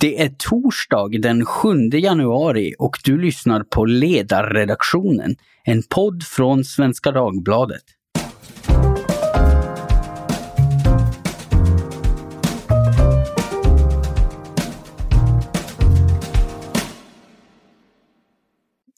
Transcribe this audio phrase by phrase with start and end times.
[0.00, 7.12] Det är torsdag den 7 januari och du lyssnar på Ledarredaktionen, en podd från Svenska
[7.12, 7.82] Dagbladet.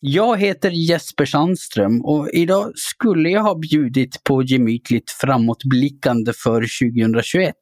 [0.04, 6.60] Jag heter Jesper Sandström och idag skulle jag ha bjudit på gemytligt framåtblickande för
[6.94, 7.54] 2021.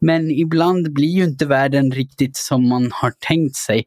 [0.00, 3.84] Men ibland blir ju inte världen riktigt som man har tänkt sig.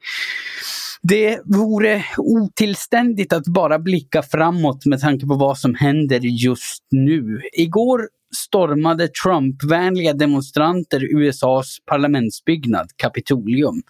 [1.02, 7.42] Det vore otillständigt att bara blicka framåt med tanke på vad som händer just nu.
[7.54, 8.02] Igår
[8.38, 13.82] stormade Trump-vänliga demonstranter USAs parlamentsbyggnad, Kapitolium.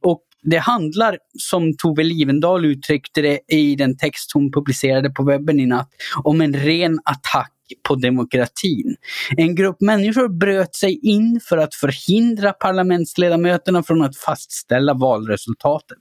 [0.00, 5.60] Och det handlar, som Tove Livendal uttryckte det i den text hon publicerade på webben
[5.60, 5.88] i natt,
[6.24, 7.52] om en ren attack
[7.88, 8.96] på demokratin.
[9.36, 15.98] En grupp människor bröt sig in för att förhindra parlamentsledamöterna från att fastställa valresultatet.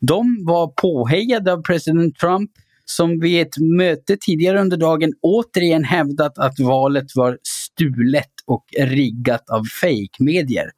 [0.00, 2.50] De var påhejade av president Trump
[2.84, 7.38] som vid ett möte tidigare under dagen återigen hävdat att valet var
[7.78, 10.70] stulet och riggat av fejkmedier.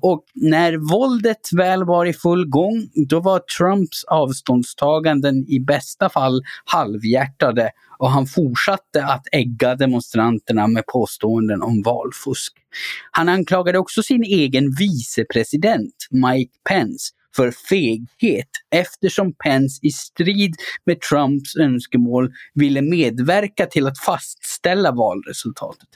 [0.00, 6.42] Och när våldet väl var i full gång, då var Trumps avståndstaganden i bästa fall
[6.64, 12.52] halvhjärtade och han fortsatte att ägga demonstranterna med påståenden om valfusk.
[13.10, 20.54] Han anklagade också sin egen vicepresident Mike Pence för feghet eftersom Pence i strid
[20.86, 25.88] med Trumps önskemål ville medverka till att fastställa valresultatet.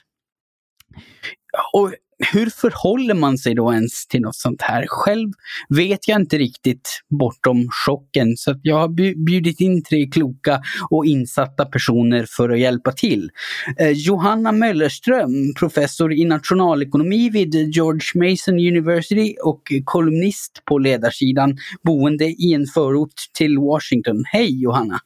[1.72, 1.94] Och
[2.32, 4.86] hur förhåller man sig då ens till något sånt här?
[4.88, 5.32] Själv
[5.68, 8.88] vet jag inte riktigt bortom chocken så jag har
[9.24, 13.30] bjudit in tre kloka och insatta personer för att hjälpa till.
[13.78, 22.24] Eh, Johanna Möllerström, professor i nationalekonomi vid George Mason University och kolumnist på ledarsidan, boende
[22.24, 24.24] i en förort till Washington.
[24.26, 25.00] Hej Johanna!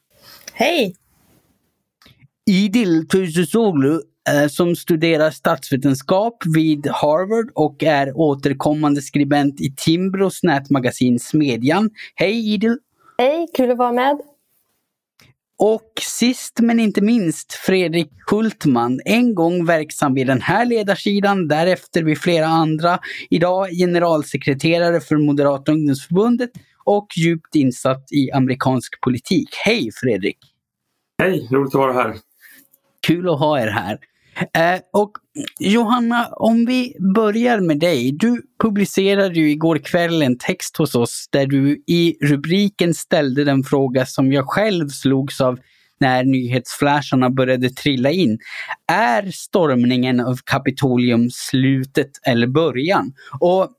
[0.53, 0.95] Hej!
[2.47, 3.99] Idil Tuisuzoglu Eh,
[4.49, 11.89] som studerar statsvetenskap vid Harvard och är återkommande skribent i Timbros nätmagasin Smedjan.
[12.15, 12.77] Hej Idil!
[13.17, 14.17] Hej, kul att vara med!
[15.57, 22.03] Och sist men inte minst Fredrik Hultman, en gång verksam vid den här ledarsidan, därefter
[22.03, 22.99] vid flera andra.
[23.29, 26.49] Idag generalsekreterare för Moderata ungdomsförbundet
[26.83, 29.49] och djupt insatt i amerikansk politik.
[29.65, 30.37] Hej Fredrik!
[31.21, 32.15] Hej, roligt att vara här.
[33.07, 33.99] Kul att ha er här.
[34.35, 35.11] Eh, och
[35.59, 38.11] Johanna, om vi börjar med dig.
[38.11, 43.63] Du publicerade ju igår kväll en text hos oss där du i rubriken ställde den
[43.63, 45.59] fråga som jag själv slogs av
[45.99, 48.39] när nyhetsflasharna började trilla in.
[48.87, 53.13] Är stormningen av Kapitolium slutet eller början?
[53.39, 53.69] Och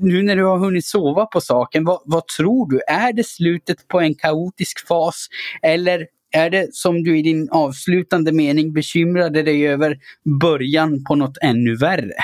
[0.00, 2.80] nu när du har hunnit sova på saken, vad, vad tror du?
[2.88, 5.26] Är det slutet på en kaotisk fas
[5.62, 9.98] eller är det som du i din avslutande mening bekymrade dig över
[10.40, 12.14] början på något ännu värre?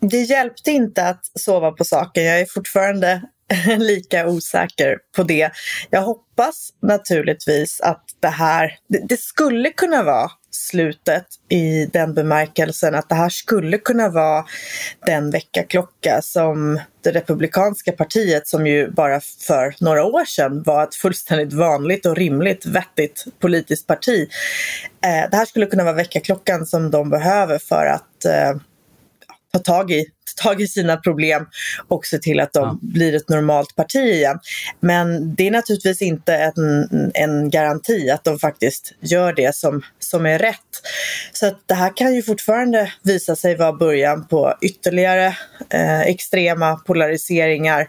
[0.00, 2.24] Det hjälpte inte att sova på saken.
[2.24, 3.22] Jag är fortfarande
[3.78, 5.50] lika osäker på det.
[5.90, 12.94] Jag hoppas naturligtvis att det här, det, det, skulle kunna vara slutet i den bemärkelsen
[12.94, 14.44] att det här skulle kunna vara
[15.06, 20.94] den väckarklocka som det republikanska partiet, som ju bara för några år sedan var ett
[20.94, 24.28] fullständigt vanligt och rimligt vettigt politiskt parti.
[25.04, 28.60] Eh, det här skulle kunna vara väckarklockan som de behöver för att eh,
[29.52, 30.06] ta tag i,
[30.36, 31.46] tag i sina problem
[31.88, 32.78] och se till att de ja.
[32.82, 34.38] blir ett normalt parti igen.
[34.80, 40.26] Men det är naturligtvis inte en, en garanti att de faktiskt gör det som, som
[40.26, 40.56] är rätt.
[41.32, 45.36] Så att det här kan ju fortfarande visa sig vara början på ytterligare
[45.70, 47.88] eh, extrema polariseringar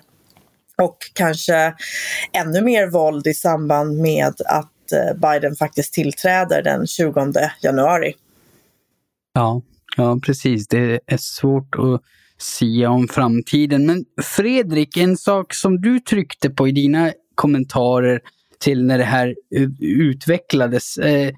[0.78, 1.74] och kanske
[2.34, 8.14] ännu mer våld i samband med att eh, Biden faktiskt tillträder den 20 januari.
[9.34, 9.62] Ja,
[9.98, 10.68] Ja, precis.
[10.68, 12.02] Det är svårt att
[12.38, 13.86] sia om framtiden.
[13.86, 18.22] Men Fredrik, en sak som du tryckte på i dina kommentarer
[18.62, 19.36] till när det här
[19.80, 20.98] utvecklades.
[20.98, 21.34] Eh,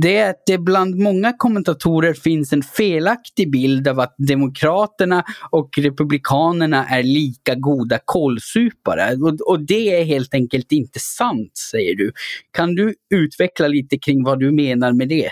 [0.00, 5.70] det är att det bland många kommentatorer finns en felaktig bild av att Demokraterna och
[5.78, 9.16] Republikanerna är lika goda kålsupare.
[9.46, 12.12] Och det är helt enkelt inte sant, säger du.
[12.50, 15.30] Kan du utveckla lite kring vad du menar med det?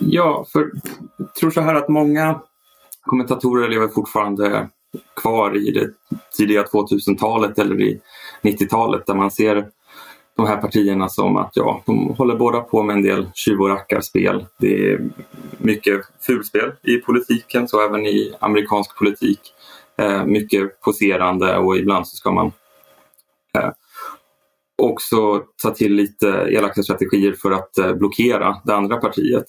[0.00, 0.70] Ja, för
[1.16, 2.40] jag tror så här att många
[3.00, 4.68] kommentatorer lever fortfarande
[5.16, 5.90] kvar i det
[6.36, 8.00] tidiga 2000-talet eller i
[8.42, 9.68] 90-talet där man ser
[10.36, 13.68] de här partierna som att ja, de håller båda på med en del tjuv och
[13.68, 14.46] rackarspel.
[14.58, 15.10] Det är
[15.58, 19.40] mycket fulspel i politiken, så även i amerikansk politik.
[19.96, 22.52] eh, mycket poserande och ibland så ska man
[23.58, 23.70] eh,
[24.80, 29.44] också ta till lite elaka strategier för att eh, blockera det andra partiet.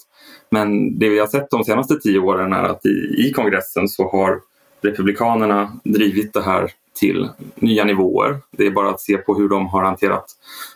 [0.49, 4.09] Men det vi har sett de senaste tio åren är att i, i kongressen så
[4.09, 4.41] har
[4.81, 8.39] Republikanerna drivit det här till nya nivåer.
[8.51, 10.25] Det är bara att se på hur de har hanterat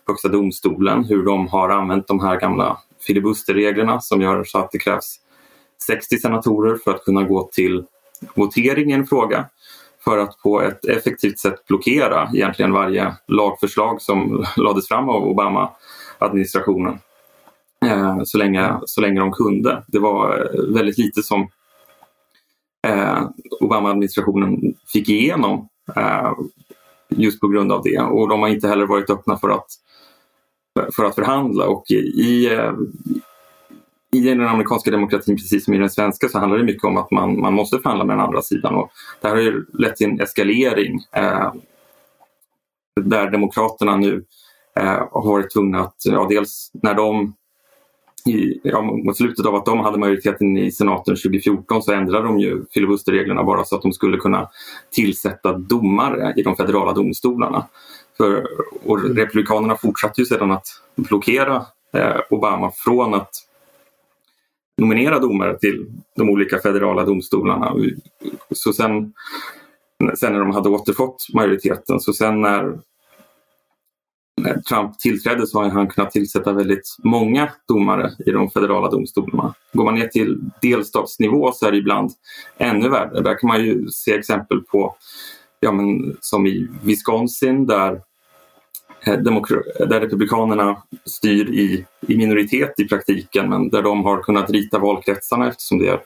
[0.08, 4.78] Högsta domstolen, hur de har använt de här gamla filibusterreglerna som gör så att det
[4.78, 5.20] krävs
[5.88, 7.84] 60 senatorer för att kunna gå till
[8.36, 9.46] votering i en fråga
[10.06, 17.00] för att på ett effektivt sätt blockera egentligen varje lagförslag som lades fram av Obama-administrationen
[17.86, 19.84] eh, så, länge, så länge de kunde.
[19.88, 21.50] Det var eh, väldigt lite som
[22.88, 23.30] eh,
[23.60, 26.34] Obama-administrationen fick igenom eh,
[27.10, 29.68] just på grund av det och de har inte heller varit öppna för att,
[30.96, 32.74] för att förhandla och i, eh,
[34.16, 37.12] i den amerikanska demokratin, precis som i den svenska, så handlar det mycket om att
[37.12, 38.76] man, man måste förhandla med den andra sidan.
[38.76, 38.92] Och
[39.22, 41.54] det här har ju lett till en eskalering eh,
[43.02, 44.24] där Demokraterna nu
[44.80, 47.34] eh, har varit tvungna att, ja, dels när de
[48.26, 52.40] i, ja, mot slutet av att de hade majoriteten i senaten 2014 så ändrade de
[52.40, 54.50] ju filibusterreglerna bara så att de skulle kunna
[54.92, 57.66] tillsätta domare i de federala domstolarna.
[58.18, 58.48] För,
[58.86, 63.30] och Republikanerna fortsatte ju sedan att blockera eh, Obama från att
[64.78, 65.86] nominera domare till
[66.16, 67.76] de olika federala domstolarna.
[68.56, 69.14] Så sen,
[70.18, 72.80] sen när de hade återfått majoriteten, så sen när,
[74.42, 79.54] när Trump tillträdde så har han kunnat tillsätta väldigt många domare i de federala domstolarna.
[79.74, 82.12] Går man ner till delstatsnivå så är det ibland
[82.58, 83.22] ännu värre.
[83.22, 84.96] Där kan man ju se exempel på,
[85.60, 88.02] ja men, som i Wisconsin där
[89.08, 94.50] Eh, eh, där Republikanerna styr i, i minoritet i praktiken men där de har kunnat
[94.50, 96.00] rita valkretsarna eftersom det är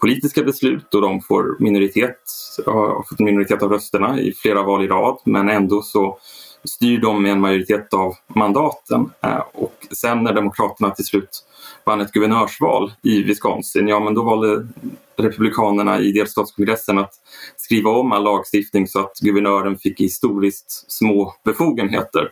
[0.00, 2.18] politiska beslut och de får minoritet,
[2.66, 5.18] har fått minoritet av rösterna i flera val i rad.
[5.24, 6.18] Men ändå så
[6.64, 9.10] styr de med en majoritet av mandaten.
[9.20, 11.44] Eh, och sen när Demokraterna till slut
[11.84, 14.66] vann ett guvernörsval i Wisconsin, ja men då valde
[15.16, 17.12] Republikanerna i delstatskongressen att
[17.56, 22.30] skriva om all lagstiftning så att guvernören fick historiskt små befogenheter.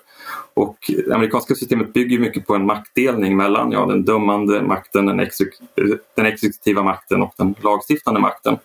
[0.55, 0.77] Och
[1.07, 5.49] det amerikanska systemet bygger mycket på en maktdelning mellan ja, den dömande makten, den, exek
[6.17, 8.59] den exekutiva makten och den lagstiftande makten.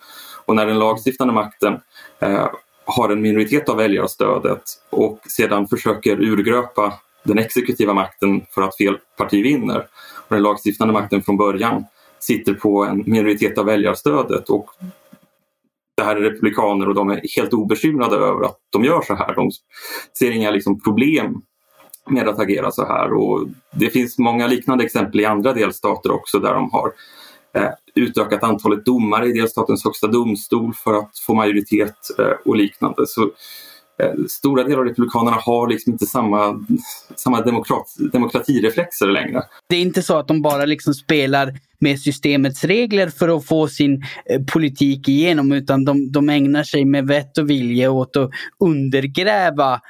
[0.46, 1.80] Och när den lagstiftande makten
[2.20, 2.48] eh,
[2.88, 6.94] har en minoritet av väljarstödet och sedan försöker urgröpa
[7.24, 9.88] den exekutiva makten för att fel parti vinner.
[10.28, 11.86] Och den lagstiftande makten från början
[12.20, 14.70] sitter på en minoritet av väljarstödet och
[15.98, 19.36] det här är republikaner och de är helt obekymrade över att de gör så här.
[19.36, 19.52] De
[20.20, 21.42] ser inga liksom, problem
[22.10, 26.40] med att agera så här och det finns många liknande exempel i andra delstater också
[26.40, 26.92] där de har
[27.58, 33.08] Eh, utökat antalet domare i delstatens högsta domstol för att få majoritet eh, och liknande.
[33.08, 33.22] Så
[34.04, 36.66] eh, Stora delar av Republikanerna har liksom inte samma,
[37.16, 39.44] samma demokrat, demokratireflexer längre.
[39.70, 43.68] Det är inte så att de bara liksom spelar med systemets regler för att få
[43.68, 44.04] sin
[44.54, 49.82] politik igenom utan de, de ägnar sig med vett och vilja åt att undergräva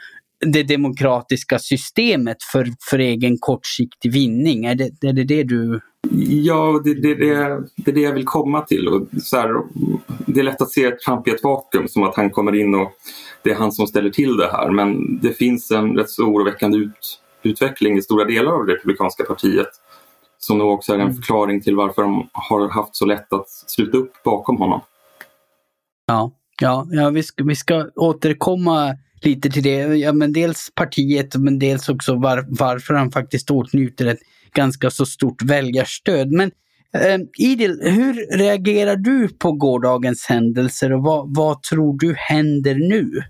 [0.45, 4.65] det demokratiska systemet för, för egen kortsiktig vinning.
[4.65, 5.79] Är det, är det det du
[6.29, 8.87] Ja, det, det, det, det är det jag vill komma till.
[8.87, 9.61] Och så här,
[10.25, 12.91] det är lätt att se Trump i ett vakuum, som att han kommer in och
[13.41, 14.71] det är han som ställer till det här.
[14.71, 19.23] Men det finns en rätt så oroväckande ut, utveckling i stora delar av det republikanska
[19.23, 19.69] partiet
[20.37, 21.15] som nog också är en mm.
[21.15, 24.81] förklaring till varför de har haft så lätt att sluta upp bakom honom.
[26.05, 26.31] Ja,
[26.61, 29.77] ja, ja vi, ska, vi ska återkomma lite till det.
[29.79, 34.19] Ja, men dels partiet men dels också var, varför han faktiskt åtnjuter ett
[34.53, 36.31] ganska så stort väljarstöd.
[36.31, 36.51] Men
[36.93, 43.23] eh, Idil, hur reagerar du på gårdagens händelser och vad, vad tror du händer nu?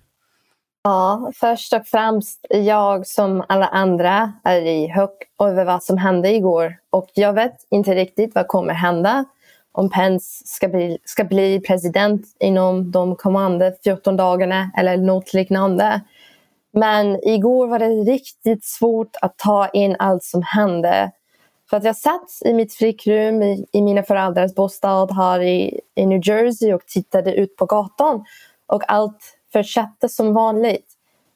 [0.83, 5.09] Ja, först och främst, jag som alla andra är i hög
[5.43, 6.75] över vad som hände igår.
[6.89, 9.25] Och jag vet inte riktigt vad kommer hända.
[9.77, 16.01] Om Pence ska bli, ska bli president inom de kommande 14 dagarna eller något liknande.
[16.73, 21.11] Men igår var det riktigt svårt att ta in allt som hände.
[21.69, 26.05] För att jag satt i mitt flickrum i, i mina föräldrars bostad här i, i
[26.05, 28.25] New Jersey och tittade ut på gatan.
[28.67, 30.87] Och allt fortsatte som vanligt.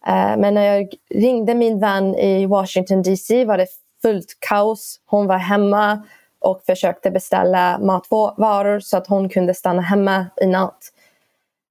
[0.07, 3.67] Uh, men när jag ringde min vän i Washington DC var det
[4.01, 4.99] fullt kaos.
[5.05, 6.03] Hon var hemma
[6.41, 10.79] och försökte beställa matvaror så att hon kunde stanna hemma i natt.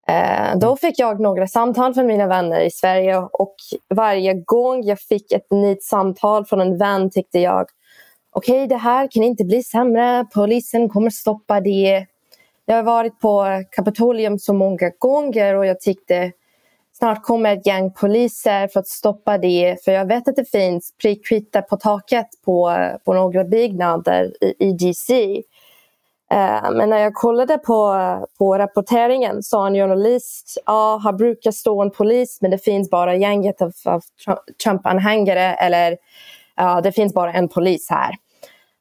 [0.09, 3.55] Eh, då fick jag några samtal från mina vänner i Sverige och
[3.95, 7.67] varje gång jag fick ett nytt samtal från en vän tyckte jag
[8.31, 10.27] okej, okay, det här kan inte bli sämre.
[10.35, 12.07] Polisen kommer stoppa det.
[12.65, 16.33] jag har varit på Kapitolium så många gånger och jag tyckte
[17.01, 19.85] snart kommer ett gäng poliser för att stoppa det.
[19.85, 24.73] För jag vet att det finns prickskyttar på taket på, på några byggnader i, i
[24.73, 25.43] DC.
[26.33, 27.97] Eh, men när jag kollade på,
[28.39, 33.17] på rapporteringen sa en journalist ja, här brukar stå en polis men det finns bara
[33.17, 34.03] gänget av, av
[34.65, 35.97] Trump-anhängare eller
[36.57, 38.15] ja, det finns bara en polis här.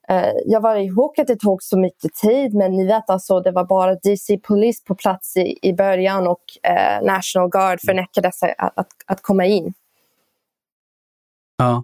[0.10, 3.52] Eh, jag var i att det tog så mycket tid men ni vet alltså det
[3.52, 8.88] var bara DC-polis på plats i, i början och eh, National Guard förnekades att, att,
[9.06, 9.74] att komma in.
[11.58, 11.84] Ja,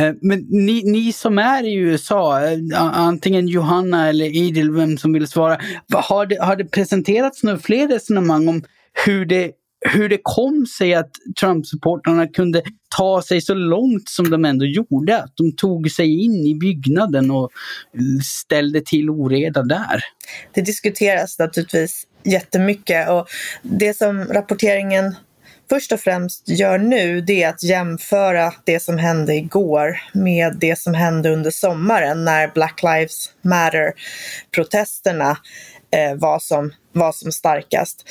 [0.00, 2.40] eh, men ni, ni som är i USA,
[2.78, 5.58] antingen Johanna eller Idil, vem som vill svara.
[5.94, 8.62] Har det, har det presenterats några fler resonemang om
[9.06, 9.52] hur det,
[9.84, 11.10] hur det kom sig att
[11.40, 12.62] Trump-supportrarna kunde
[12.96, 15.22] ta sig så långt som de ändå gjorde?
[15.22, 17.50] Att de tog sig in i byggnaden och
[18.24, 20.04] ställde till oreda där.
[20.52, 23.26] Det diskuteras naturligtvis jättemycket och
[23.62, 25.14] det som rapporteringen
[25.70, 30.78] först och främst gör nu det är att jämföra det som hände igår med det
[30.78, 35.36] som hände under sommaren när Black Lives Matter-protesterna
[35.90, 38.04] eh, var, som, var som starkast.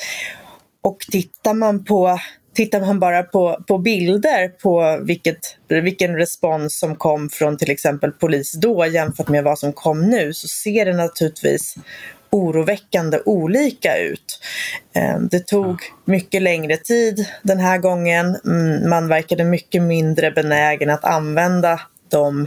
[0.82, 2.18] Och tittar man på
[2.54, 8.12] Tittar man bara på, på bilder på vilket, vilken respons som kom från till exempel
[8.12, 11.74] polis då jämfört med vad som kom nu så ser det naturligtvis
[12.30, 14.40] oroväckande olika ut.
[14.94, 18.36] Eh, det tog mycket längre tid den här gången.
[18.44, 22.46] Mm, man verkade mycket mindre benägen att använda de,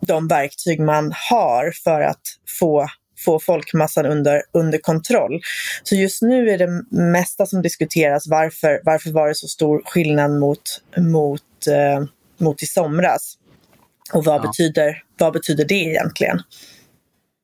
[0.00, 2.22] de verktyg man har för att
[2.58, 2.88] få
[3.24, 5.40] få folkmassan under, under kontroll.
[5.82, 10.30] Så just nu är det mesta som diskuteras varför, varför var det så stor skillnad
[10.30, 10.62] mot,
[10.96, 12.04] mot, eh,
[12.38, 13.38] mot i somras?
[14.12, 14.42] Och vad, ja.
[14.42, 16.42] betyder, vad betyder det egentligen?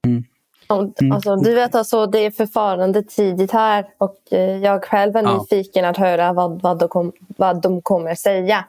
[0.06, 0.24] Mm.
[0.70, 1.12] Mm.
[1.12, 5.38] Alltså, du vet alltså, det är förfarande tidigt här och eh, jag själv är ja.
[5.38, 8.64] nyfiken att höra vad, vad, de kom, vad de kommer säga.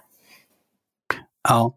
[1.49, 1.73] Ja,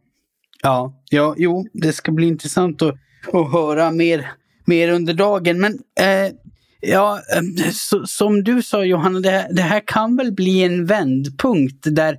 [0.63, 2.95] ja, ja jo, det ska bli intressant att,
[3.33, 4.33] att höra mer,
[4.65, 5.61] mer under dagen.
[5.61, 6.33] Men eh,
[6.81, 11.87] ja, eh, så, som du sa Johanna, det, det här kan väl bli en vändpunkt
[11.91, 12.19] där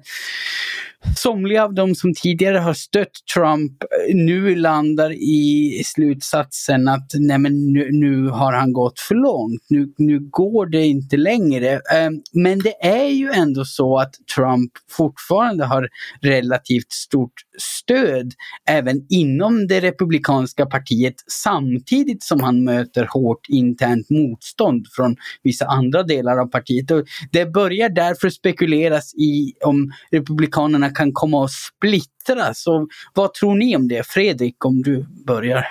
[1.15, 7.37] somliga av de som tidigare har stött Trump eh, nu landar i slutsatsen att nej
[7.37, 9.61] men nu, nu har han gått för långt.
[9.69, 11.81] Nu, nu går det inte längre.
[11.93, 15.89] Ehm, men det är ju ändå så att Trump fortfarande har
[16.21, 18.33] relativt stort stöd
[18.69, 26.03] även inom det republikanska partiet samtidigt som han möter hårt internt motstånd från vissa andra
[26.03, 26.91] delar av partiet.
[26.91, 32.67] Och det börjar därför spekuleras i om republikanerna kan komma att splittras.
[32.67, 34.07] Och vad tror ni om det?
[34.07, 35.65] Fredrik, om du börjar.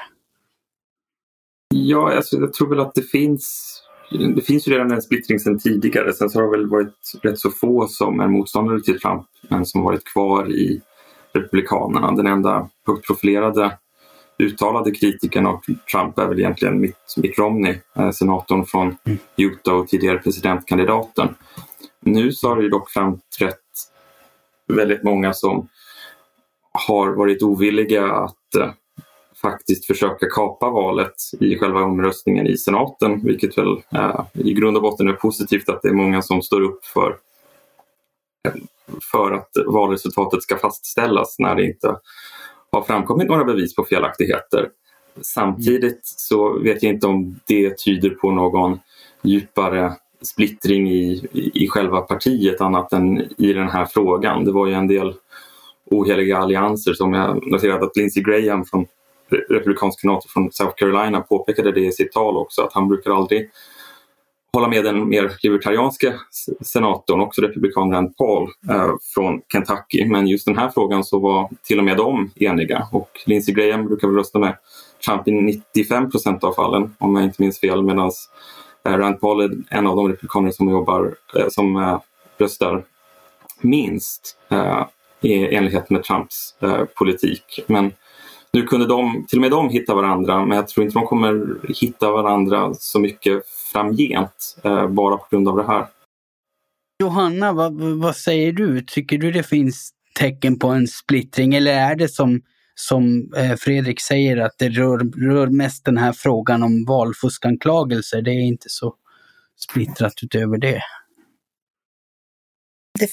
[1.74, 3.78] Ja, alltså, jag tror väl att det finns
[4.34, 6.12] det finns ju redan en splittring sedan tidigare.
[6.12, 9.66] Sen så har det väl varit rätt så få som är motståndare till Trump men
[9.66, 10.80] som varit kvar i
[11.32, 12.12] Republikanerna.
[12.12, 13.78] Den enda högt profilerade
[14.38, 15.60] uttalade kritikern av
[15.92, 19.18] Trump är väl egentligen Mitt, Mitt Romney, eh, senatorn från mm.
[19.36, 21.28] Utah och tidigare presidentkandidaten.
[22.00, 23.61] Nu så har det dock framträtt
[24.68, 25.68] väldigt många som
[26.72, 28.70] har varit ovilliga att eh,
[29.42, 34.82] faktiskt försöka kapa valet i själva omröstningen i senaten, vilket väl eh, i grund och
[34.82, 37.16] botten är positivt att det är många som står upp för,
[39.12, 41.96] för att valresultatet ska fastställas när det inte
[42.72, 44.68] har framkommit några bevis på felaktigheter.
[45.20, 48.80] Samtidigt så vet jag inte om det tyder på någon
[49.22, 54.44] djupare splittring i, i, själva partiet annat än i den här frågan.
[54.44, 55.14] Det var ju en del
[55.90, 58.86] oheliga allianser som jag noterade att Lindsey Graham från
[59.50, 63.50] republikansk senator från South Carolina påpekade det i sitt tal också att han brukar aldrig
[64.52, 66.14] hålla med den mer libertarianska
[66.60, 70.04] senatorn, också republikanen Rand Paul eh, från Kentucky.
[70.04, 73.86] Men just den här frågan så var till och med de eniga och Lindsey Graham
[73.86, 74.56] brukar väl rösta med
[75.06, 78.10] Trump i 95 procent av fallen om jag inte minns fel medan
[78.84, 82.00] Eh, Rand Paul är en av de republikaner som jobbar, eh, som eh,
[82.38, 82.84] röstar
[83.60, 84.38] minst
[85.20, 86.54] i enlighet med Trumps
[86.94, 87.60] politik.
[87.66, 87.92] Men
[88.52, 91.58] nu kunde de, till och med de hitta varandra, men jag tror inte de kommer
[91.68, 94.56] hitta varandra så mycket framgent
[94.88, 95.86] bara på grund av det här.
[97.02, 98.80] Johanna, vad, vad säger du?
[98.80, 102.40] Tycker du det finns tecken på en splittring eller är det som
[102.88, 108.22] som eh, Fredrik säger att det rör, rör mest den här frågan om valfuskanklagelser.
[108.22, 108.94] Det är inte så
[109.70, 110.82] splittrat utöver det.
[112.98, 113.10] Det,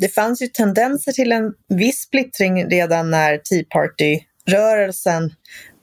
[0.00, 5.34] det fanns ju tendenser till en viss splittring redan när Tea Party-rörelsen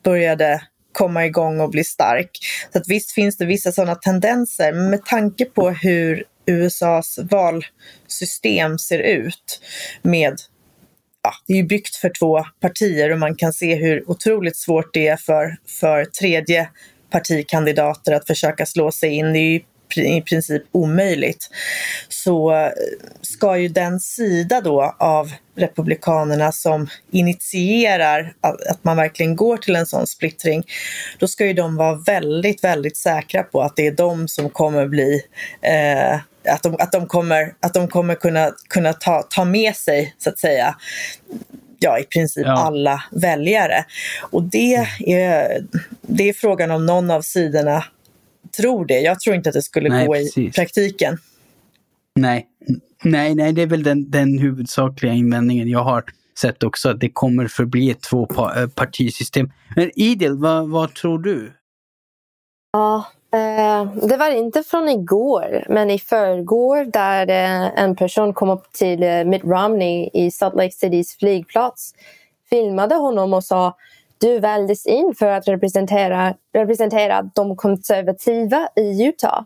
[0.03, 2.29] började komma igång och bli stark.
[2.72, 8.79] Så att visst finns det vissa sådana tendenser, men med tanke på hur USAs valsystem
[8.79, 9.62] ser ut
[10.01, 10.36] med
[11.24, 14.94] ja, det är ju byggt för två partier och man kan se hur otroligt svårt
[14.94, 16.70] det är för, för tredje
[17.12, 19.34] partikandidater att försöka slå sig in.
[19.34, 19.62] Det är ju
[19.96, 21.50] i princip omöjligt.
[22.10, 22.72] Så eh,
[23.22, 29.86] ska ju den sida då av Republikanerna som initierar att man verkligen går till en
[29.86, 30.64] sån splittring,
[31.20, 34.88] då ska ju de vara väldigt, väldigt säkra på att det är de som kommer
[34.88, 35.22] bli
[35.62, 40.15] eh, att de, att de kommer, att de kommer kunna, kunna ta, ta med sig,
[40.17, 40.75] så att säga,
[41.79, 42.51] ja, i princip ja.
[42.51, 43.86] alla väljare.
[44.31, 44.88] Och det är,
[46.01, 47.84] det är frågan om någon av sidorna
[48.58, 49.00] tror det.
[49.00, 50.38] Jag tror inte att det skulle nej, gå precis.
[50.38, 51.17] i praktiken.
[52.15, 52.48] Nej.
[53.03, 56.03] nej, nej, det är väl den, den huvudsakliga invändningen jag har
[56.39, 59.51] sett också, att det kommer förbli ett tvåpartisystem.
[59.75, 61.53] Men Idil, vad, vad tror du?
[62.72, 68.33] Ja, eh, Eh, det var inte från igår, men i förrgår där eh, en person
[68.33, 71.93] kom upp till eh, Mitt Romney i Salt Lake Citys flygplats,
[72.50, 73.75] filmade honom och sa
[74.17, 79.41] du valdes in för att representera, representera de konservativa i Utah.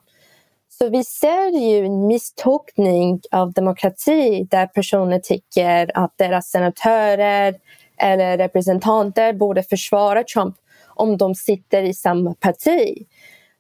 [0.70, 7.56] Så vi ser ju en misstolkning av demokrati där personer tycker att deras senatörer
[7.98, 10.56] eller representanter borde försvara Trump
[10.88, 13.06] om de sitter i samma parti.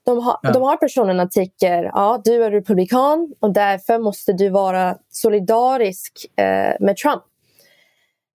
[0.05, 0.51] De, har, ja.
[0.51, 6.73] de här personerna tycker ja, du är republikan och därför måste du vara solidarisk eh,
[6.79, 7.23] med Trump.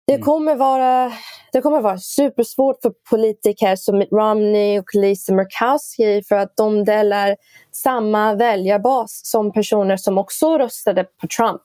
[0.07, 0.25] Det mm.
[0.25, 1.13] kommer, vara,
[1.53, 6.85] det kommer vara supersvårt för politiker som Mitt Romney och Lisa Murkowski för att de
[6.85, 7.37] delar
[7.73, 11.63] samma väljarbas som personer som också röstade på Trump.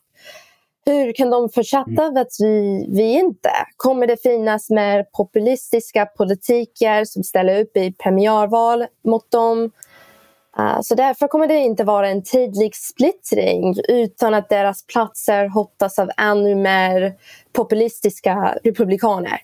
[0.86, 2.14] Hur kan de fortsätta mm.
[2.14, 3.50] vet vi, vi inte.
[3.76, 9.70] Kommer det finnas mer populistiska politiker som ställer upp i premiärval mot dem?
[10.58, 15.98] Eh, så därför kommer det inte vara en tydlig splittring utan att deras platser hotas
[15.98, 17.12] av ännu mer
[17.52, 19.40] populistiska republikaner.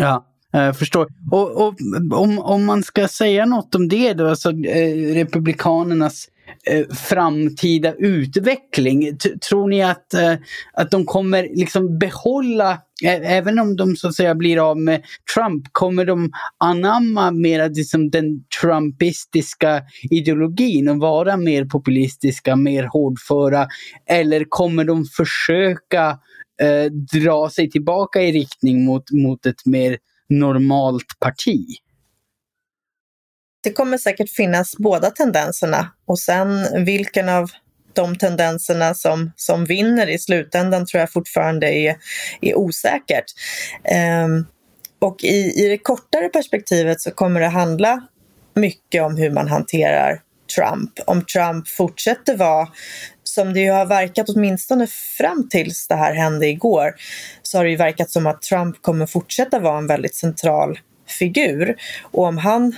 [0.00, 0.24] Ja,
[0.54, 1.08] eh, jag förstår.
[1.32, 1.74] Och, och
[2.12, 6.28] om, om man ska säga något om det då, alltså eh, Republikanernas
[6.66, 9.18] eh, framtida utveckling.
[9.18, 10.34] T tror ni att, eh,
[10.72, 15.02] att de kommer liksom behålla, även om de så att säga blir av med
[15.34, 23.68] Trump, kommer de anamma mer liksom den trumpistiska ideologin och vara mer populistiska, mer hårdföra?
[24.06, 26.18] Eller kommer de försöka
[26.62, 31.64] eh, dra sig tillbaka i riktning mot, mot ett mer normalt parti?
[33.62, 37.50] Det kommer säkert finnas båda tendenserna och sen vilken av
[37.94, 41.96] de tendenserna som, som vinner i slutändan tror jag fortfarande är,
[42.40, 43.24] är osäkert.
[44.24, 44.46] Um,
[44.98, 48.02] och i, i det kortare perspektivet så kommer det handla
[48.54, 50.20] mycket om hur man hanterar
[50.56, 50.90] Trump.
[51.06, 52.68] Om Trump fortsätter vara
[53.24, 54.86] som det ju har verkat åtminstone
[55.18, 56.94] fram tills det här hände igår,
[57.42, 60.78] så har det ju verkat som att Trump kommer fortsätta vara en väldigt central
[61.18, 61.76] figur.
[62.02, 62.76] Och om han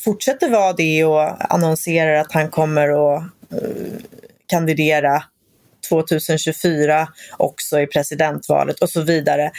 [0.00, 4.17] fortsätter vara det och annonserar att han kommer att eh,
[4.48, 5.22] kandidera
[5.88, 9.50] 2024 också i presidentvalet och så vidare.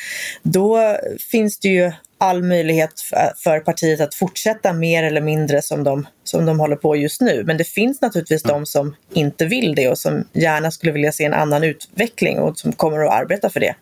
[0.43, 0.97] Då
[1.31, 3.01] finns det ju all möjlighet
[3.43, 7.43] för partiet att fortsätta mer eller mindre som de, som de håller på just nu.
[7.45, 11.23] Men det finns naturligtvis de som inte vill det och som gärna skulle vilja se
[11.23, 13.75] en annan utveckling och som kommer att arbeta för det.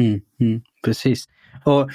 [0.00, 1.24] Mm, mm, precis.
[1.64, 1.90] Och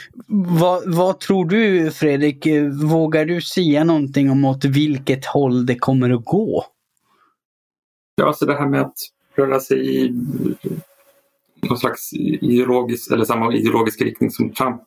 [0.60, 2.48] vad, vad, tror du Fredrik,
[2.84, 6.66] vågar du säga någonting om åt vilket håll det kommer att gå?
[8.16, 8.98] Ja, alltså det här med att
[9.36, 10.14] röra sig i
[11.62, 14.82] någon slags ideologisk, eller samma ideologisk riktning som Trump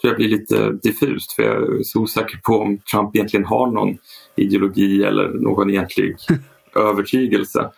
[0.00, 3.66] tror jag blir lite diffust för jag är så osäker på om Trump egentligen har
[3.66, 3.98] någon
[4.36, 6.16] ideologi eller någon egentlig
[6.74, 7.70] övertygelse.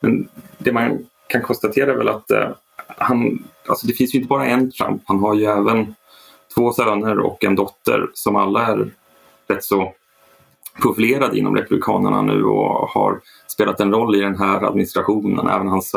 [0.00, 0.28] Men
[0.58, 2.50] det man kan konstatera är väl att eh,
[2.86, 5.94] han, alltså det finns ju inte bara en Trump, han har ju även
[6.54, 8.90] två söner och en dotter som alla är
[9.48, 9.92] rätt så
[10.80, 15.48] profilerad inom Republikanerna nu och har spelat en roll i den här administrationen.
[15.48, 15.94] Även hans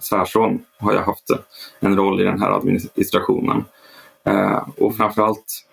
[0.00, 1.30] svärson har ju haft
[1.80, 3.64] en roll i den här administrationen.
[4.24, 5.64] Eh, och framförallt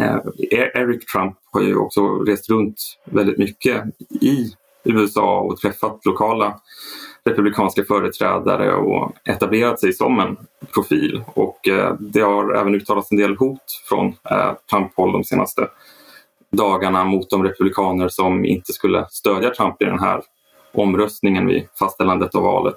[0.00, 3.84] eh, e- Eric Trump har ju också rest runt väldigt mycket
[4.20, 4.52] i
[4.84, 6.60] USA och träffat lokala
[7.24, 10.36] republikanska företrädare och etablerat sig som en
[10.74, 11.24] profil.
[11.26, 15.68] Och eh, det har även uttalats en del hot från eh, Trump-håll de senaste
[16.52, 20.22] dagarna mot de republikaner som inte skulle stödja Trump i den här
[20.72, 22.74] omröstningen vid fastställandet av valet.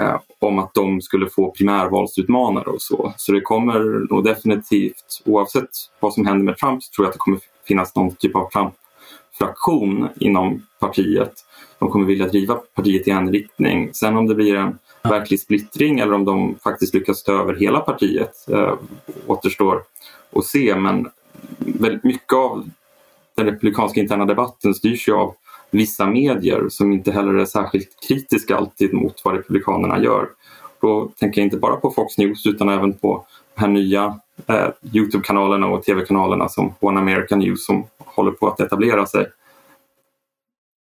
[0.00, 3.12] eh, om att de skulle få primärvalsutmanare och så.
[3.16, 5.68] Så det kommer nog definitivt, oavsett
[6.00, 8.50] vad som händer med Trump, så tror jag att det kommer finnas någon typ av
[8.50, 11.32] Trump-fraktion inom partiet.
[11.78, 13.90] De kommer vilja driva partiet i en riktning.
[13.94, 17.80] Sen om det blir en verklig splittring eller om de faktiskt lyckas ta över hela
[17.80, 18.74] partiet eh,
[19.26, 19.82] återstår
[20.32, 20.76] att se.
[20.76, 21.10] Men
[21.58, 22.68] väldigt mycket av
[23.36, 25.34] den republikanska interna debatten styrs ju av
[25.70, 30.28] vissa medier som inte heller är särskilt kritiska alltid mot vad republikanerna gör.
[30.80, 34.68] Då tänker jag inte bara på Fox News utan även på de här nya eh,
[34.92, 39.26] Youtube-kanalerna och tv-kanalerna som One American News som håller på att etablera sig.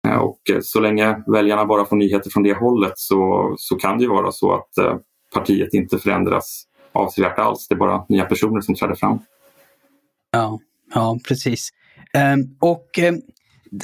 [0.07, 3.97] Eh, och eh, så länge väljarna bara får nyheter från det hållet så, så kan
[3.97, 4.97] det ju vara så att eh,
[5.33, 7.67] partiet inte förändras avsevärt alls.
[7.67, 9.19] Det är bara nya personer som träder fram.
[10.31, 10.59] Ja,
[10.93, 11.69] ja precis.
[12.13, 13.21] Ehm, och ehm,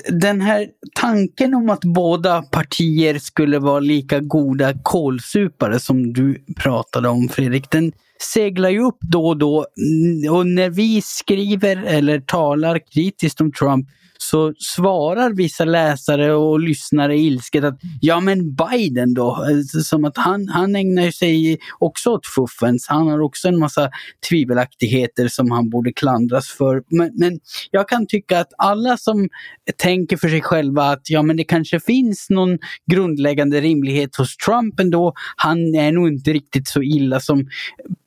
[0.09, 7.09] den här tanken om att båda partier skulle vara lika goda kolsupare som du pratade
[7.09, 9.65] om Fredrik, den seglar ju upp då och då.
[9.77, 16.59] Mm, och när vi skriver eller talar kritiskt om Trump så svarar vissa läsare och
[16.59, 22.09] lyssnare ilsket att ja men Biden då, alltså, som att han, han ägnar sig också
[22.09, 22.87] åt fuffens.
[22.87, 23.89] Han har också en massa
[24.29, 26.83] tvivelaktigheter som han borde klandras för.
[26.89, 27.39] Men, men
[27.71, 29.29] jag kan tycka att alla som
[29.77, 32.57] tänker för sig själva att ja men det kanske finns någon
[32.91, 35.13] grundläggande rimlighet hos Trump ändå.
[35.35, 37.47] Han är nog inte riktigt så illa som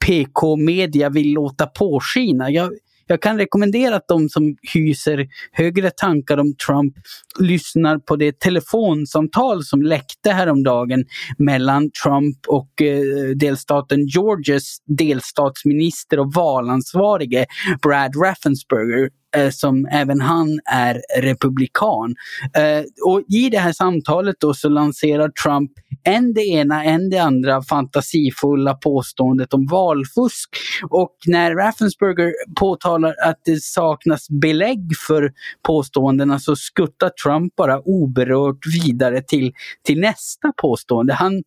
[0.07, 2.51] PK-media vill låta påskina.
[2.51, 2.73] Jag,
[3.07, 6.95] jag kan rekommendera att de som hyser högre tankar om Trump
[7.39, 11.05] lyssnar på det telefonsamtal som läckte häromdagen
[11.39, 17.47] mellan Trump och eh, delstaten Georgias delstatsminister och valansvarige
[17.83, 22.14] Brad Raffensperger Eh, som även han är republikan.
[22.57, 25.71] Eh, och I det här samtalet då så lanserar Trump
[26.05, 30.49] än det ena, än det andra fantasifulla påståendet om valfusk.
[30.90, 35.33] Och när Raffensperger påtalar att det saknas belägg för
[35.66, 39.53] påståendena så skuttar Trump bara oberört vidare till,
[39.85, 41.14] till nästa påstående.
[41.14, 41.43] Han,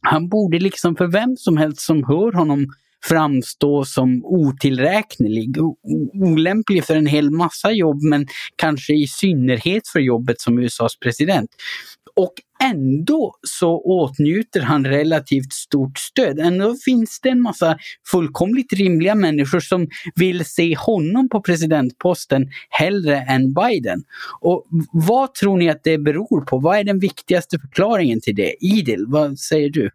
[0.00, 2.66] han borde liksom för vem som helst som hör honom
[3.04, 5.56] framstå som otillräknelig,
[6.14, 11.50] olämplig för en hel massa jobb men kanske i synnerhet för jobbet som USAs president.
[12.16, 16.38] Och ändå så åtnjuter han relativt stort stöd.
[16.38, 17.78] Ändå finns det en massa
[18.10, 24.02] fullkomligt rimliga människor som vill se honom på presidentposten hellre än Biden.
[24.40, 26.58] Och vad tror ni att det beror på?
[26.58, 28.54] Vad är den viktigaste förklaringen till det?
[28.60, 29.90] Idil, vad säger du?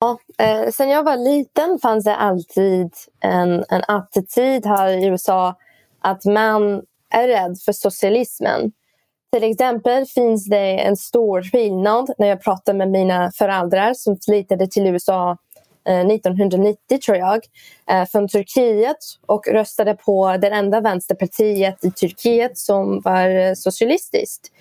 [0.00, 5.54] Ja, eh, sen jag var liten fanns det alltid en, en attityd här i USA
[6.00, 8.72] att man är rädd för socialismen.
[9.32, 14.66] Till exempel finns det en stor skillnad när jag pratar med mina föräldrar som flyttade
[14.66, 15.36] till USA
[15.88, 17.40] 1990 eh, tror jag,
[17.90, 24.52] eh, från Turkiet och röstade på det enda vänsterpartiet i Turkiet som var eh, socialistiskt.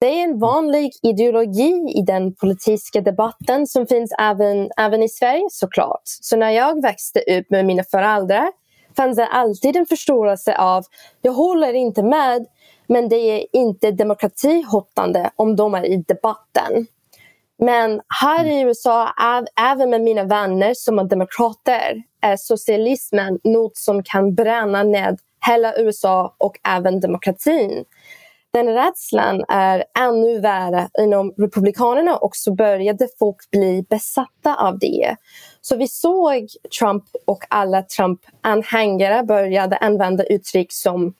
[0.00, 5.46] Det är en vanlig ideologi i den politiska debatten som finns även, även i Sverige
[5.50, 6.02] såklart.
[6.04, 8.52] Så när jag växte upp med mina föräldrar
[8.96, 10.84] fanns det alltid en förståelse av
[11.22, 12.46] jag håller inte med
[12.86, 16.86] men det är inte demokratihotande om de är i debatten.
[17.58, 19.12] Men här i USA,
[19.60, 25.78] även med mina vänner som är demokrater, är socialismen något som kan bränna ned hela
[25.78, 27.84] USA och även demokratin.
[28.58, 35.16] Den rädslan är ännu värre inom Republikanerna och så började folk bli besatta av det.
[35.60, 36.46] Så vi såg
[36.78, 41.14] Trump och alla Trump-anhängare började använda uttryck som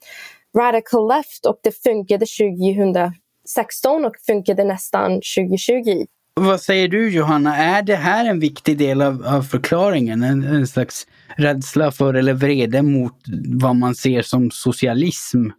[0.57, 6.05] radical left och det funkade 2016 och funkade nästan 2020.
[6.33, 10.23] Vad säger du Johanna, är det här en viktig del av, av förklaringen?
[10.23, 15.49] En, en slags rädsla för eller vrede mot vad man ser som socialism?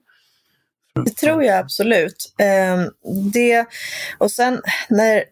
[0.94, 2.34] Det tror jag absolut.
[2.38, 2.90] Ehm,
[3.32, 3.66] det,
[4.18, 5.24] och sen när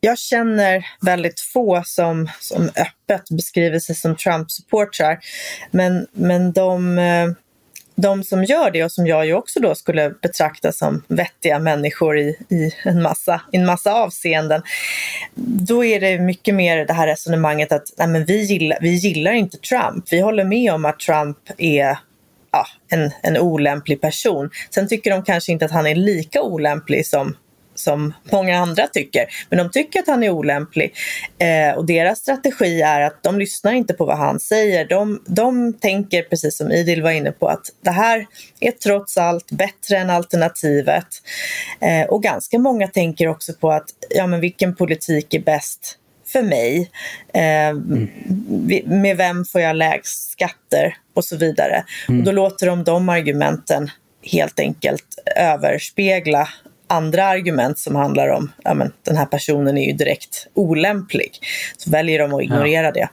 [0.00, 5.18] jag känner väldigt få som, som öppet beskriver sig som Trump-supportrar.
[5.70, 7.28] Men, men de eh,
[8.00, 12.18] de som gör det och som jag ju också då skulle betrakta som vettiga människor
[12.18, 14.62] i, i en, massa, i en massa avseenden.
[15.34, 19.32] Då är det mycket mer det här resonemanget att nej men vi, gillar, vi gillar
[19.32, 20.04] inte Trump.
[20.10, 21.98] Vi håller med om att Trump är
[22.50, 24.50] ja, en, en olämplig person.
[24.70, 27.34] Sen tycker de kanske inte att han är lika olämplig som
[27.78, 29.26] som många andra tycker.
[29.50, 30.94] Men de tycker att han är olämplig.
[31.38, 34.84] Eh, och deras strategi är att de lyssnar inte på vad han säger.
[34.88, 38.26] De, de tänker, precis som Idil var inne på, att det här
[38.60, 41.06] är trots allt bättre än alternativet.
[41.80, 45.97] Eh, och ganska många tänker också på att ja, men vilken politik är bäst
[46.28, 46.90] för mig?
[47.34, 48.08] Eh, mm.
[48.86, 50.96] Med vem får jag lägst skatter?
[51.14, 51.84] Och så vidare.
[52.08, 52.20] Mm.
[52.20, 53.90] Och då låter de de argumenten
[54.22, 55.04] helt enkelt
[55.36, 56.48] överspegla
[56.88, 61.30] andra argument som handlar om ja, men, den här personen är ju direkt olämplig.
[61.76, 62.92] Så väljer de att ignorera ja.
[62.92, 63.08] det.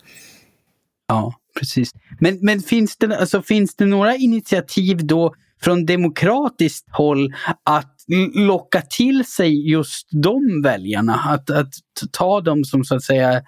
[1.07, 1.91] Ja, precis.
[2.19, 7.94] Men, men finns, det, alltså, finns det några initiativ då från demokratiskt håll att
[8.33, 11.13] locka till sig just de väljarna?
[11.13, 11.73] Att, att
[12.11, 13.41] ta dem som så att säga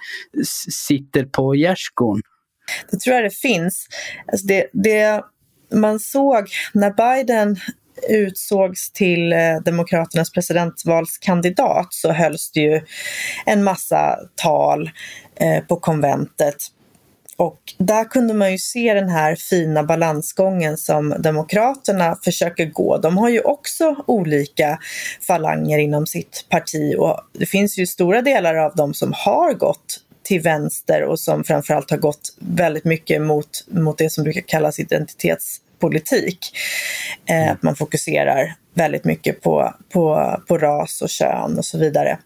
[0.70, 2.22] sitter på gärdsgården?
[2.92, 3.88] Det tror jag det finns.
[4.32, 5.24] Alltså det, det
[5.74, 7.58] man såg när Biden
[8.10, 12.82] utsågs till eh, Demokraternas presidentvalskandidat så hölls det ju
[13.46, 14.92] en massa tal
[15.36, 16.56] eh, på konventet.
[17.38, 22.98] Och där kunde man ju se den här fina balansgången som Demokraterna försöker gå.
[22.98, 24.80] De har ju också olika
[25.28, 30.00] falanger inom sitt parti och det finns ju stora delar av dem som har gått
[30.24, 34.80] till vänster och som framförallt har gått väldigt mycket mot, mot det som brukar kallas
[34.80, 36.40] identitets politik.
[37.30, 37.58] Eh, mm.
[37.62, 42.20] man fokuserar väldigt mycket på, på, på ras och kön och så vidare.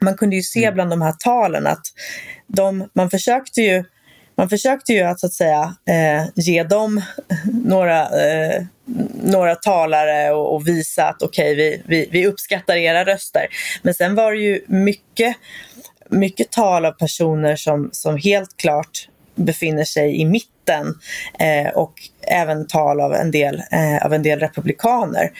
[0.00, 0.74] Man kunde ju se mm.
[0.74, 1.86] bland de här talen att
[2.46, 3.84] de, man försökte ju
[4.36, 7.02] man försökte ju att, så att säga, eh, ge dem
[7.64, 8.62] några, eh,
[9.22, 13.46] några talare och, och, visa att okej, okay, vi, vi, vi uppskattar era röster.
[13.82, 15.36] Men sen var det ju mycket,
[16.08, 20.94] mycket tal av personer som, som helt klart befinner sig i mitten
[21.38, 21.92] eh, och
[22.22, 25.30] även tal av en del, eh, av en del republikaner.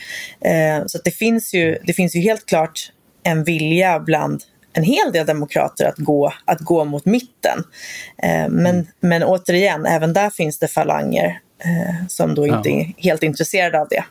[0.40, 4.42] Eh, så det, finns ju, det finns ju helt klart en vilja bland
[4.74, 7.58] en hel del demokrater att gå, att gå mot mitten.
[8.22, 8.86] Eh, men, mm.
[9.00, 12.80] men återigen, även där finns det falanger eh, som då inte ja.
[12.80, 14.04] är helt intresserade av det.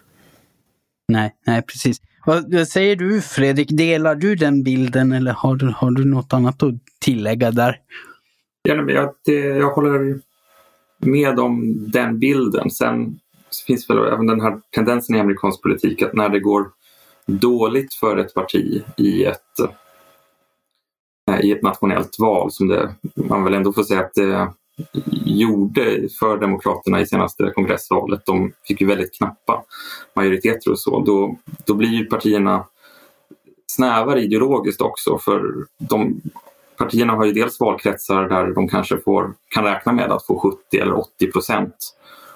[1.07, 1.97] Nej, nej precis.
[2.25, 6.33] Vad, vad, säger du Fredrik, delar du den bilden eller har du, har du något
[6.33, 7.79] annat att tillägga där?
[8.61, 10.19] Ja, men jag, det, jag håller
[10.99, 12.71] med om den bilden.
[12.71, 13.19] Sen
[13.67, 16.65] finns väl även den här tendensen i amerikansk politik att när det går
[17.25, 19.59] dåligt för ett parti i ett,
[21.43, 24.51] i ett nationellt val, som det, man väl ändå får säga att det
[25.25, 28.25] gjorde för Demokraterna i senaste kongressvalet.
[28.25, 29.63] De fick ju väldigt knappa
[30.15, 30.99] majoriteter och så.
[30.99, 32.65] Då, då blir ju partierna
[33.67, 36.21] snävare ideologiskt också för de
[36.77, 40.77] partierna har ju dels valkretsar där de kanske får, kan räkna med att få 70
[40.77, 41.75] eller 80 procent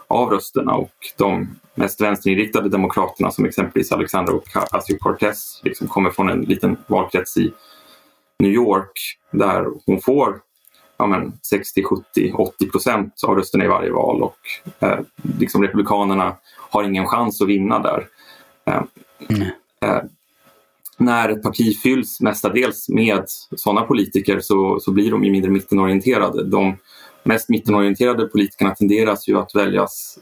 [0.08, 6.42] av rösterna och de mest vänsterinriktade demokraterna som exempelvis Alexandra Ocasio-Cortez liksom kommer från en
[6.42, 7.54] liten valkrets i
[8.40, 8.92] New York
[9.32, 10.42] där hon får
[10.98, 14.38] ja, 60, 70, 80 procent av rösterna i varje val och
[14.80, 15.00] eh,
[15.40, 16.36] liksom Republikanerna
[16.70, 18.08] har ingen chans att vinna där.
[18.66, 18.84] Eh,
[19.30, 19.42] mm.
[19.82, 20.04] eh,
[20.98, 23.24] när ett parti fylls mestadels med
[23.56, 26.44] sådana politiker så, så blir de ju mindre mittenorienterade.
[26.44, 26.78] De
[27.24, 30.20] mest mittenorienterade politikerna tenderas ju att väljas,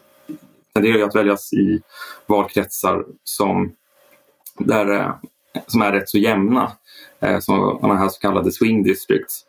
[0.73, 1.81] tenderar ju att väljas i
[2.25, 3.71] valkretsar som,
[4.59, 5.15] där, eh,
[5.67, 6.71] som är rätt så jämna,
[7.19, 9.45] eh, som de här så kallade swing districts.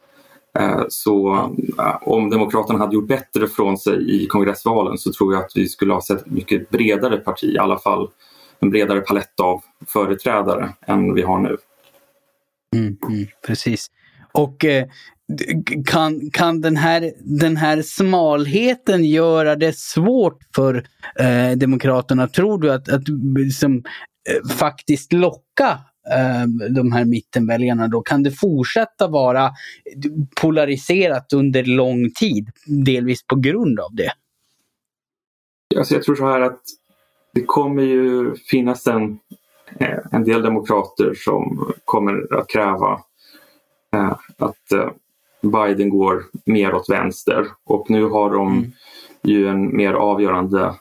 [0.58, 1.34] Eh, så
[1.78, 5.68] eh, om Demokraterna hade gjort bättre från sig i kongressvalen så tror jag att vi
[5.68, 8.08] skulle ha sett ett mycket bredare parti, i alla fall
[8.60, 11.56] en bredare palett av företrädare än vi har nu.
[12.74, 13.86] Mm, mm, precis.
[14.32, 14.86] Och eh,
[15.86, 20.86] kan, kan den, här, den här smalheten göra det svårt för
[21.18, 22.28] eh, Demokraterna?
[22.28, 23.02] Tror du att, att
[23.38, 25.78] liksom, eh, faktiskt locka
[26.70, 28.02] de här mittenväljarna då?
[28.02, 29.50] Kan det fortsätta vara
[30.40, 32.50] polariserat under lång tid?
[32.84, 34.12] Delvis på grund av det?
[35.76, 36.60] Alltså jag tror så här att
[37.34, 39.18] det kommer ju finnas en,
[39.78, 43.00] eh, en del demokrater som kommer att kräva
[43.94, 44.90] eh, att eh,
[45.42, 48.72] Biden går mer åt vänster och nu har de mm.
[49.22, 50.74] ju en mer avgörande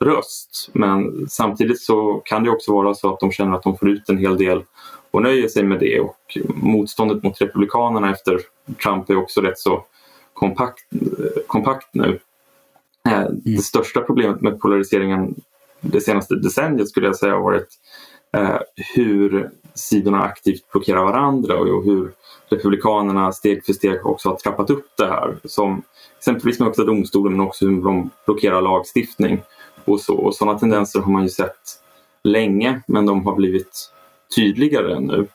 [0.00, 0.70] röst.
[0.72, 4.08] Men samtidigt så kan det också vara så att de känner att de får ut
[4.08, 4.62] en hel del
[5.10, 8.40] och nöjer sig med det och motståndet mot Republikanerna efter
[8.82, 9.84] Trump är också rätt så
[10.32, 10.84] kompakt,
[11.46, 12.18] kompakt nu.
[13.08, 13.40] Mm.
[13.44, 15.34] Det största problemet med polariseringen
[15.80, 17.68] det senaste decenniet skulle jag säga har varit
[18.36, 18.58] eh,
[18.94, 22.12] hur sidorna aktivt blockerar varandra och hur
[22.48, 25.36] Republikanerna steg för steg också har trappat upp det här.
[25.44, 25.82] Som
[26.18, 29.42] exempelvis med Högsta domstolen men också hur de blockerar lagstiftning
[29.84, 30.16] och så.
[30.16, 31.80] Och sådana tendenser har man ju sett
[32.22, 33.90] länge men de har blivit
[34.36, 35.26] tydligare nu.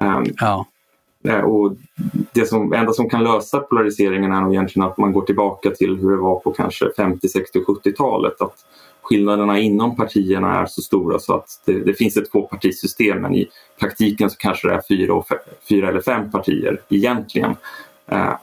[0.00, 0.66] Um, ja.
[1.28, 1.76] Eh, och
[2.32, 5.96] det som, enda som kan lösa polariseringen är nog egentligen att man går tillbaka till
[5.96, 8.40] hur det var på kanske 50, 60 70-talet.
[8.40, 8.64] Att
[9.02, 13.48] skillnaderna inom partierna är så stora så att det, det finns ett tvåpartisystem men i
[13.80, 15.26] praktiken så kanske det är fyra, och
[15.68, 17.56] fyra eller fem partier egentligen.
[18.06, 18.34] Eh,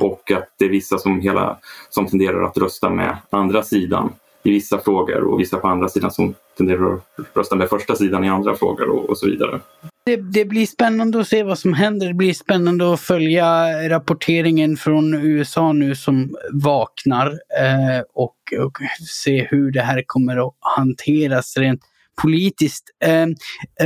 [0.00, 1.58] och att det är vissa som, hela,
[1.90, 4.12] som tenderar att rösta med andra sidan
[4.44, 7.02] i vissa frågor och vissa på andra sidan som tenderar att
[7.34, 9.60] rösta med första sidan i andra frågor och, och så vidare.
[10.06, 12.06] Det, det, blir spännande att se vad som händer.
[12.06, 13.48] Det blir spännande att följa
[13.88, 17.26] rapporteringen från USA nu som vaknar
[17.60, 18.78] eh, och, och,
[19.08, 21.80] se hur det här kommer att hanteras rent
[22.22, 22.84] politiskt.
[23.04, 23.26] Eh,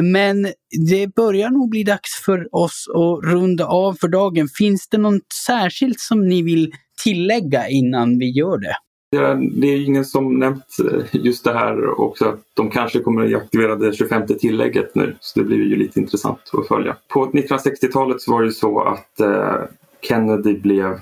[0.02, 0.52] men
[0.88, 4.48] det börjar nog bli dags för oss att runda av för dagen.
[4.48, 6.72] Finns det något särskilt som ni vill
[7.04, 8.74] tillägga innan vi gör det?
[9.10, 13.42] Det är ingen som nämnt eh, just det här också att de kanske kommer att
[13.42, 15.16] aktivera det 25 tillägget nu.
[15.20, 16.96] Så det blir ju lite intressant att följa.
[17.08, 19.62] På 1960-talet så var det så att eh,
[20.02, 21.00] Kennedy blev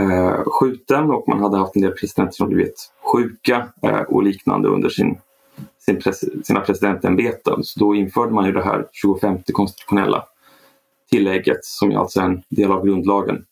[0.00, 4.68] eh, skjuten och man hade haft en del presidenter som blivit sjuka eh, och liknande
[4.68, 5.18] under sin,
[5.78, 7.64] sin pres sina presidentämbeten.
[7.64, 10.24] Så då införde man ju det här 25 konstitutionella
[11.10, 13.44] tillägget som alltså är alltså en del av grundlagen.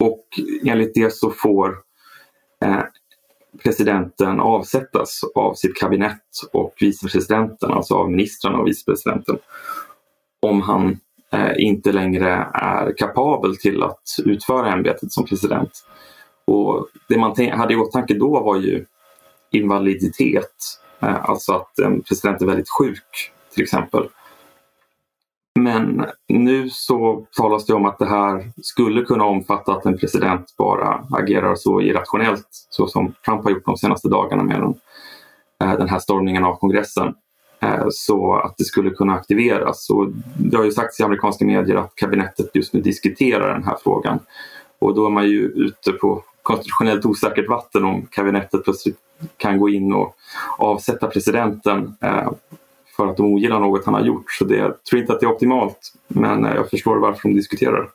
[0.00, 0.26] Och
[0.64, 1.76] enligt det så får
[2.62, 2.82] Eh,
[3.62, 6.22] presidenten avsättas av sitt kabinett
[6.52, 9.38] och vicepresidenten, alltså av ministrarna och vicepresidenten,
[10.40, 11.00] om han
[11.32, 15.70] eh, inte längre är kapabel till att utföra ämbetet som president.
[16.44, 18.84] Och det man hade i åtanke då var ju
[19.50, 20.54] invaliditet,
[21.00, 24.08] eh, alltså att en president är väldigt sjuk till exempel.
[25.62, 30.54] Men nu så talas det om att det här skulle kunna omfatta att en president
[30.58, 34.74] bara agerar så irrationellt så som Trump har gjort de senaste dagarna med
[35.62, 37.14] eh, den, här stormningen av kongressen.
[37.60, 39.90] Eh, så att det skulle kunna aktiveras.
[39.90, 43.76] Och det har ju sagts i amerikanska medier att kabinettet just nu diskuterar den här
[43.82, 44.18] frågan.
[44.78, 48.98] Och då är man ju ute på konstitutionellt osäkert vatten om kabinettet plötsligt
[49.36, 50.16] kan gå in och
[50.58, 52.30] avsätta presidenten eh,
[53.04, 54.30] för att de ogillar något han har gjort.
[54.30, 57.34] Så det, jag tror inte att det är optimalt, men eh, jag förstår varför de
[57.34, 57.88] diskuterar.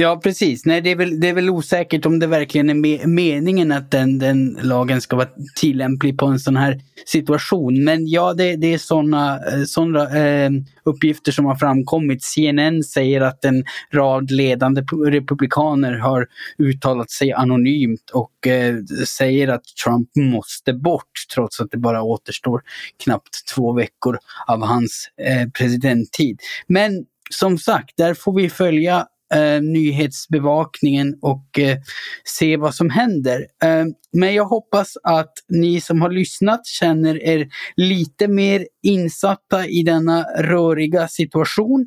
[0.00, 0.64] Ja, precis.
[0.64, 3.90] Nej, det är väl, det är väl osäkert om det verkligen är me meningen att
[3.90, 7.84] den, den lagen ska vara tillämplig på en sån här situation.
[7.84, 10.50] Men ja, det, det är sådana eh, såna, eh,
[10.84, 12.22] uppgifter som har framkommit.
[12.22, 16.26] CNN säger att en rad ledande republikaner har
[16.58, 22.62] uttalat sig anonymt och eh, säger att Trump måste bort trots att det bara återstår
[23.04, 26.40] knappt två veckor av hans eh, presidenttid.
[26.66, 31.78] Men som sagt, där får vi följa eh, nyhetsbevakningen och eh,
[32.24, 33.46] se vad som händer.
[33.62, 39.82] Eh, men jag hoppas att ni som har lyssnat känner er lite mer insatta i
[39.82, 41.86] denna röriga situation.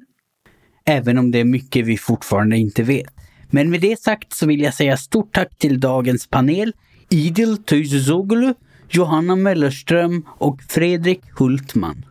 [0.85, 3.13] Även om det är mycket vi fortfarande inte vet.
[3.49, 6.73] Men med det sagt så vill jag säga stort tack till dagens panel.
[7.09, 8.53] Idil Töyzoglu,
[8.89, 12.05] Johanna Mellerström och Fredrik Hultman.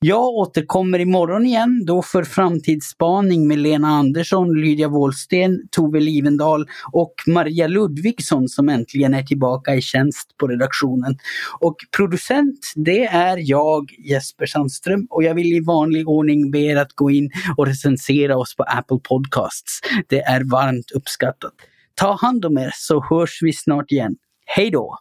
[0.00, 7.14] Jag återkommer imorgon igen, då för framtidsspaning med Lena Andersson, Lydia Wåhlsten, Tove Livendal och
[7.26, 11.18] Maria Ludvigsson som äntligen är tillbaka i tjänst på redaktionen.
[11.60, 16.76] Och producent, det är jag, Jesper Sandström, och jag vill i vanlig ordning be er
[16.76, 19.80] att gå in och recensera oss på Apple Podcasts.
[20.08, 21.52] Det är varmt uppskattat.
[21.94, 24.16] Ta hand om er så hörs vi snart igen.
[24.46, 24.98] Hej då!